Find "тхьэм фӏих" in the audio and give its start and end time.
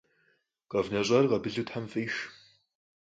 1.67-2.15